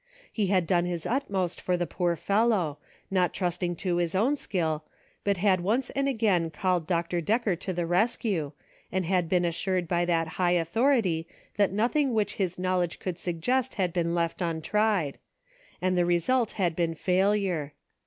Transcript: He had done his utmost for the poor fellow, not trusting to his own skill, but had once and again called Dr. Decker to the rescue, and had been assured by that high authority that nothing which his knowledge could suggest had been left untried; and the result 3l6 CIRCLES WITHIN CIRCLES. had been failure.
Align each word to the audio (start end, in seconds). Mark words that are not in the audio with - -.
He 0.33 0.47
had 0.47 0.65
done 0.65 0.85
his 0.85 1.05
utmost 1.05 1.61
for 1.61 1.77
the 1.77 1.85
poor 1.85 2.15
fellow, 2.15 2.79
not 3.11 3.35
trusting 3.35 3.75
to 3.75 3.97
his 3.97 4.15
own 4.15 4.35
skill, 4.35 4.83
but 5.23 5.37
had 5.37 5.61
once 5.61 5.91
and 5.91 6.07
again 6.09 6.49
called 6.49 6.87
Dr. 6.87 7.21
Decker 7.21 7.55
to 7.57 7.71
the 7.71 7.85
rescue, 7.85 8.51
and 8.91 9.05
had 9.05 9.29
been 9.29 9.45
assured 9.45 9.87
by 9.87 10.05
that 10.05 10.27
high 10.41 10.53
authority 10.53 11.27
that 11.55 11.71
nothing 11.71 12.15
which 12.15 12.37
his 12.41 12.57
knowledge 12.57 12.97
could 12.97 13.19
suggest 13.19 13.75
had 13.75 13.93
been 13.93 14.15
left 14.15 14.41
untried; 14.41 15.19
and 15.83 15.95
the 15.95 16.03
result 16.03 16.49
3l6 16.53 16.53
CIRCLES 16.53 16.57
WITHIN 16.57 16.69
CIRCLES. 16.69 16.69
had 16.73 16.75
been 16.75 16.95
failure. 16.95 17.73